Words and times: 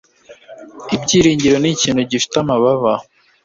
Ibyiringiro 0.95 1.55
nikintu 1.59 2.01
gifite 2.11 2.35
amababa 2.43 2.93